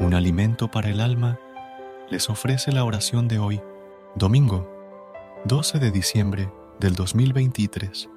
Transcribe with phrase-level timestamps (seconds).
[0.00, 1.38] Un alimento para el alma,
[2.08, 3.60] les ofrece la oración de hoy,
[4.14, 4.70] domingo
[5.44, 8.08] 12 de diciembre del 2023.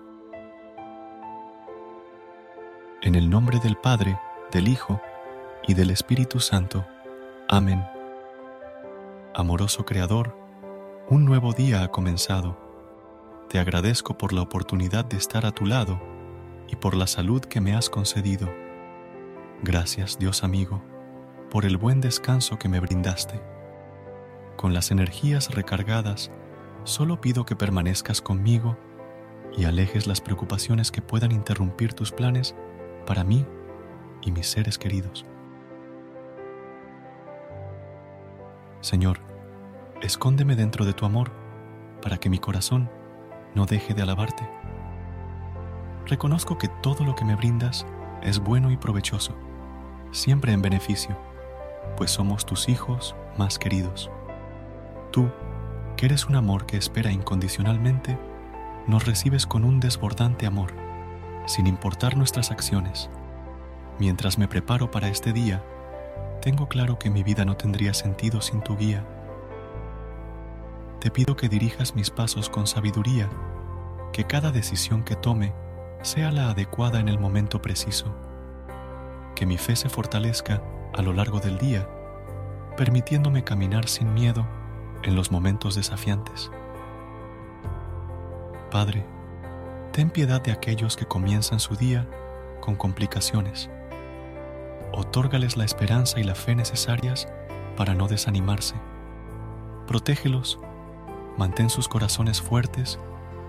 [3.02, 4.20] En el nombre del Padre,
[4.52, 5.02] del Hijo
[5.68, 6.86] y del Espíritu Santo.
[7.50, 7.84] Amén.
[9.34, 10.38] Amoroso Creador,
[11.10, 12.58] un nuevo día ha comenzado.
[13.50, 16.00] Te agradezco por la oportunidad de estar a tu lado
[16.68, 18.50] y por la salud que me has concedido.
[19.64, 20.91] Gracias, Dios amigo
[21.52, 23.42] por el buen descanso que me brindaste.
[24.56, 26.32] Con las energías recargadas,
[26.86, 28.78] solo pido que permanezcas conmigo
[29.58, 32.56] y alejes las preocupaciones que puedan interrumpir tus planes
[33.06, 33.46] para mí
[34.22, 35.26] y mis seres queridos.
[38.80, 39.20] Señor,
[40.02, 41.34] escóndeme dentro de tu amor
[42.02, 42.90] para que mi corazón
[43.56, 44.50] no deje de alabarte.
[46.08, 47.86] Reconozco que todo lo que me brindas
[48.24, 49.36] es bueno y provechoso,
[50.12, 51.31] siempre en beneficio
[51.98, 54.10] pues somos tus hijos más queridos.
[55.12, 55.30] Tú,
[55.98, 58.18] que eres un amor que espera incondicionalmente,
[58.88, 60.74] nos recibes con un desbordante amor,
[61.46, 63.10] sin importar nuestras acciones.
[64.00, 65.64] Mientras me preparo para este día,
[66.42, 69.06] tengo claro que mi vida no tendría sentido sin tu guía.
[71.00, 73.30] Te pido que dirijas mis pasos con sabiduría,
[74.12, 75.54] que cada decisión que tome
[76.02, 78.16] sea la adecuada en el momento preciso,
[79.36, 81.88] que mi fe se fortalezca a lo largo del día,
[82.78, 84.46] permitiéndome caminar sin miedo
[85.04, 86.52] en los momentos desafiantes.
[88.70, 89.06] Padre,
[89.92, 92.08] ten piedad de aquellos que comienzan su día
[92.62, 93.70] con complicaciones.
[94.94, 97.28] Otórgales la esperanza y la fe necesarias
[97.76, 98.76] para no desanimarse.
[99.88, 100.60] Protégelos,
[101.38, 103.00] mantén sus corazones fuertes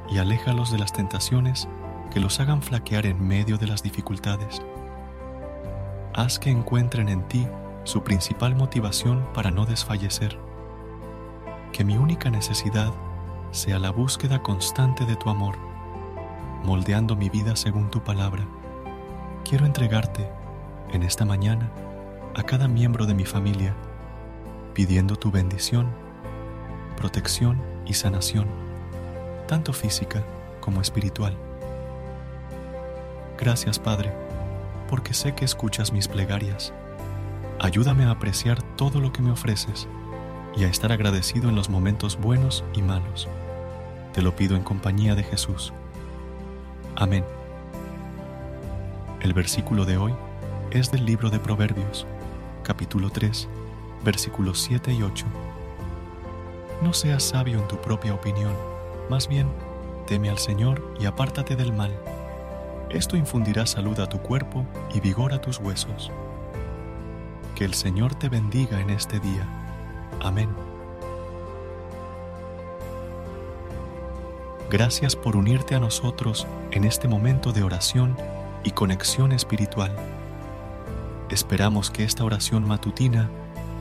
[0.08, 1.68] y aléjalos de las tentaciones
[2.12, 4.62] que los hagan flaquear en medio de las dificultades
[6.14, 7.46] haz que encuentren en ti
[7.84, 10.38] su principal motivación para no desfallecer.
[11.72, 12.92] Que mi única necesidad
[13.50, 15.56] sea la búsqueda constante de tu amor,
[16.64, 18.46] moldeando mi vida según tu palabra.
[19.44, 20.28] Quiero entregarte
[20.92, 21.70] en esta mañana
[22.34, 23.74] a cada miembro de mi familia,
[24.74, 25.88] pidiendo tu bendición,
[26.96, 28.48] protección y sanación,
[29.48, 30.22] tanto física
[30.60, 31.36] como espiritual.
[33.38, 34.21] Gracias, Padre
[34.92, 36.70] porque sé que escuchas mis plegarias.
[37.58, 39.88] Ayúdame a apreciar todo lo que me ofreces
[40.54, 43.26] y a estar agradecido en los momentos buenos y malos.
[44.12, 45.72] Te lo pido en compañía de Jesús.
[46.94, 47.24] Amén.
[49.22, 50.12] El versículo de hoy
[50.72, 52.06] es del libro de Proverbios,
[52.62, 53.48] capítulo 3,
[54.04, 55.24] versículos 7 y 8.
[56.82, 58.52] No seas sabio en tu propia opinión,
[59.08, 59.48] más bien,
[60.06, 61.98] teme al Señor y apártate del mal
[62.92, 66.10] esto infundirá salud a tu cuerpo y vigor a tus huesos.
[67.54, 69.46] Que el Señor te bendiga en este día.
[70.20, 70.50] Amén.
[74.70, 78.16] Gracias por unirte a nosotros en este momento de oración
[78.64, 79.94] y conexión espiritual.
[81.30, 83.28] Esperamos que esta oración matutina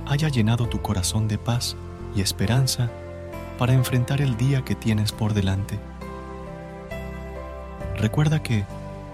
[0.07, 1.75] haya llenado tu corazón de paz
[2.15, 2.89] y esperanza
[3.57, 5.79] para enfrentar el día que tienes por delante.
[7.97, 8.65] Recuerda que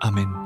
[0.00, 0.45] Amén.